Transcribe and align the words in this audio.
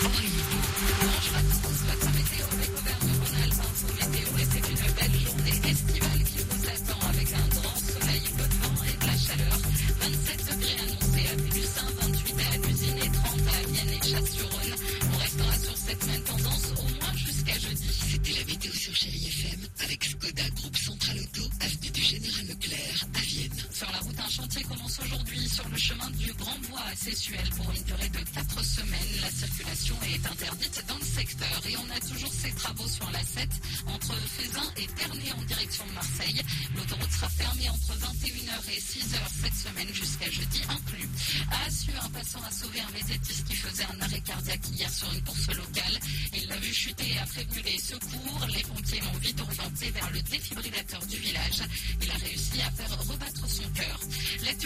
Bonjour 0.00 1.36
à 1.36 1.42
tous, 1.42 1.76
soyez 1.84 2.02
en 2.02 2.12
météo 2.16 2.46
avec 2.52 2.70
Auvergne 2.78 3.12
Ronald 3.22 3.54
Barthes 3.56 3.84
en 3.84 3.92
météo 3.92 4.28
et 4.38 4.46
c'est 4.50 4.66
une 4.72 4.84
belle 4.96 5.16
journée 5.20 5.58
estivale 5.70 6.22
qui 6.24 6.38
vous 6.48 6.64
attend 6.66 7.02
avec 7.08 7.28
un 7.32 7.46
grand 7.60 7.76
soleil, 7.76 8.24
de 8.32 8.46
vent 8.56 8.78
et 8.88 8.96
de 8.96 9.06
la 9.06 9.16
chaleur. 9.18 9.56
27 10.00 10.48
degrés 10.48 10.78
annoncés 10.80 11.28
à 11.28 11.34
Villoussin, 11.36 11.88
28 12.00 12.34
à 12.40 12.54
Abusine 12.54 12.98
et 12.98 13.10
30 13.12 13.40
à 13.46 13.68
Vienne 13.68 13.92
et 13.92 14.08
Châte-sur-Rhône. 14.08 14.74
On 15.12 15.18
restera 15.18 15.52
sur 15.58 15.76
cette 15.76 16.06
même 16.06 16.22
tendance 16.22 16.66
au 16.72 16.82
moins 16.82 17.14
jusqu'à 17.14 17.58
jeudi. 17.58 17.90
C'était 18.10 18.38
la 18.38 18.44
météo 18.46 18.72
sur 18.72 18.94
Chérie 18.94 19.28
FM 19.28 19.60
avec 19.84 20.04
Skoda 20.04 20.48
Groupe 20.56 20.76
Central 20.76 21.18
Auto, 21.20 21.44
avenue 21.60 21.90
du 21.90 22.02
Général 22.02 22.31
commence 24.60 25.00
aujourd'hui 25.00 25.48
sur 25.48 25.66
le 25.68 25.76
chemin 25.78 26.10
du 26.10 26.30
Grand 26.34 26.58
Bois 26.68 26.82
à 26.90 26.94
Sessuel 26.94 27.48
pour 27.56 27.70
une 27.70 27.82
durée 27.84 28.08
de 28.10 28.18
4 28.18 28.62
semaines? 28.62 29.20
La 29.22 29.30
circulation 29.30 29.96
est 30.02 30.26
interdite 30.26 30.84
dans 30.86 30.98
le 30.98 31.04
secteur 31.04 31.62
et 31.68 31.76
on 31.78 31.90
a 31.90 32.00
toujours 32.00 32.32
ces 32.32 32.52
travaux 32.52 32.86
sur 32.86 33.10
la 33.10 33.22
7 33.24 33.48
entre 33.86 34.14
Fézin 34.14 34.72
et 34.76 34.86
Ternay 34.86 35.32
en 35.32 35.42
direction 35.42 35.86
de 35.86 35.92
Marseille. 35.92 36.42
L'autoroute 36.76 37.10
sera 37.10 37.28
fermée 37.30 37.70
entre 37.70 37.94
21h 37.94 38.76
et 38.76 38.80
6h 38.80 39.16
cette 39.42 39.54
semaine 39.54 39.94
jusqu'à 39.94 40.30
jeudi 40.30 40.60
inclus. 40.68 41.08
À 41.50 41.66
Assu, 41.66 41.90
un 42.02 42.10
passant 42.10 42.42
a 42.42 42.50
sauvé 42.50 42.80
un 42.80 42.92
vététiste 42.92 43.46
qui 43.48 43.56
faisait 43.56 43.86
un 43.86 44.00
arrêt 44.00 44.20
cardiaque 44.20 44.68
hier 44.70 44.92
sur 44.92 45.10
une 45.12 45.22
course 45.24 45.48
locale. 45.48 45.98
Il 46.36 46.46
l'a 46.48 46.56
vu 46.58 46.72
chuter 46.72 47.10
et 47.10 47.18
a 47.18 47.26
prévenu 47.26 47.62
secours. 47.78 48.46
Les 48.54 48.62
pompiers 48.62 49.00
l'ont 49.00 49.18
vite 49.18 49.40
orienté 49.40 49.90
vers 49.90 50.10
le 50.10 50.22
défibrillateur 50.22 51.06
du 51.06 51.16
village. 51.16 51.62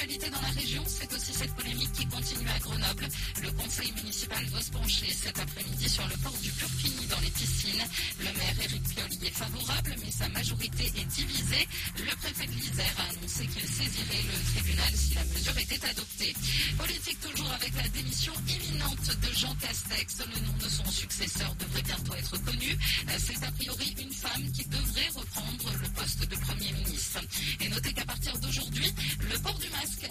Dans 0.06 0.40
la 0.40 0.54
région, 0.54 0.84
c'est 0.86 1.12
aussi 1.12 1.32
cette 1.34 1.52
polémique 1.54 1.92
qui 1.92 2.06
continue 2.06 2.48
à 2.48 2.58
Grenoble. 2.60 3.08
Le 3.42 3.50
conseil 3.50 3.92
municipal 3.92 4.44
va 4.46 4.62
se 4.62 4.70
pencher 4.70 5.12
cet 5.12 5.36
après-midi 5.38 5.88
sur 5.88 6.06
le 6.06 6.16
port 6.22 6.36
du 6.42 6.50
Purfini 6.52 7.06
dans 7.06 7.18
les 7.20 7.30
piscines. 7.30 7.82
Le 8.20 8.24
maire 8.24 8.54
Éric 8.62 8.82
Piolle 8.84 9.26
est 9.26 9.34
favorable, 9.34 9.96
mais 10.04 10.10
sa 10.12 10.28
majorité 10.28 10.92
est 10.96 11.04
divisée. 11.06 11.68
Le 11.98 12.14
préfet 12.16 12.46
de 12.46 12.52
l'Isère 12.52 12.94
a 12.98 13.10
annoncé 13.10 13.46
qu'il 13.46 13.66
saisirait 13.66 14.24
le 14.30 14.54
tribunal 14.54 14.92
si 14.94 15.14
la 15.14 15.24
mesure 15.24 15.58
était 15.58 15.86
adoptée. 15.86 16.34
Politique 16.78 17.20
toujours 17.20 17.50
avec 17.50 17.74
la 17.74 17.88
démission 17.88 18.32
imminente 18.46 19.06
de 19.10 19.34
Jean 19.34 19.54
Castex. 19.56 20.18
Le 20.18 20.40
nom 20.46 20.56
de 20.62 20.68
son 20.68 20.90
successeur 20.90 21.52
devrait 21.56 21.82
bientôt 21.82 22.14
être 22.14 22.38
connu. 22.44 22.78
C'est 23.18 23.42
a 23.44 23.50
priori 23.50 23.94
une 24.00 24.12
femme 24.12 24.52
qui 24.52 24.64
devrait 24.68 25.10
reprendre 25.14 25.72
le 25.82 25.88
poste 25.90 26.20
de 26.28 26.36
Premier 26.36 26.72
ministre. 26.72 27.20
Et 27.60 27.68
notez 27.68 27.92
qu'à 27.92 28.04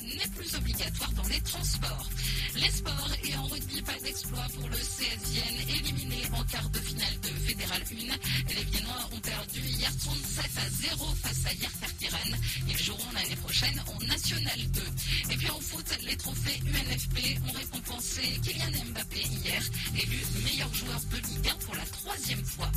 n'est 0.02 0.32
plus 0.36 0.56
obligatoire 0.56 1.12
dans 1.14 1.28
les 1.28 1.42
transports. 1.42 2.10
Les 2.56 2.72
sports 2.72 3.12
et 3.24 3.36
en 3.36 3.44
rugby, 3.44 3.82
pas 3.82 4.00
d'exploit 4.04 4.48
pour 4.58 4.70
le 4.70 4.78
CS 4.78 5.26
éliminé 5.70 6.22
en 6.34 6.44
quart 6.44 6.70
de 6.70 6.80
finale 6.80 7.20
de 7.22 7.28
Fédéral 7.46 7.82
1. 7.92 8.54
Les 8.54 8.64
Viennois 8.64 9.10
ont 9.12 9.20
perdu 9.20 9.60
hier 9.60 9.92
37 9.98 10.46
à 10.58 10.70
0 10.70 11.06
face 11.22 11.46
à 11.46 11.54
Yerfertiran. 11.54 12.38
Ils 12.68 12.78
joueront 12.78 13.12
l'année 13.14 13.36
prochaine 13.36 13.82
en 13.88 14.06
National 14.06 14.60
2. 14.72 14.82
Et 15.32 15.38
puis 15.38 15.50
en 15.50 15.60
foot, 15.60 15.98
les 16.06 16.16
trophées 16.16 16.60
UNFP 16.66 17.40
ont 17.48 17.52
récompensé 17.52 18.22
Kylian 18.44 18.86
Mbappé 18.92 19.20
hier, 19.20 19.62
élu 19.98 20.20
meilleur 20.44 20.74
joueur 20.74 21.00
de 21.12 21.18
Ligue 21.18 21.50
1 21.50 21.56
pour 21.66 21.76
la 21.76 21.86
troisième 21.86 22.46
fois. 22.46 22.72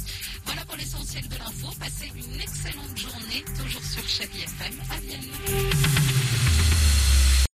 Voilà 0.45 0.65
pour 0.65 0.77
l'essentiel 0.77 1.29
de 1.29 1.37
l'info. 1.37 1.69
Passez 1.79 2.11
une 2.17 2.41
excellente 2.41 2.97
journée, 2.97 3.45
toujours 3.57 3.85
sur 3.85 4.09
Chérie 4.09 4.43
FM 4.43 4.81
à 4.91 5.01
Vienne. 5.01 6.48